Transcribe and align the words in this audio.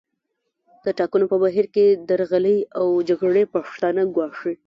د 0.83 0.85
ټاکنو 0.97 1.25
په 1.31 1.37
بهیر 1.43 1.67
کې 1.75 1.85
درغلۍ 2.09 2.57
او 2.77 2.85
جګړې 3.09 3.43
پښتانه 3.53 4.01
ګواښي 4.15 4.53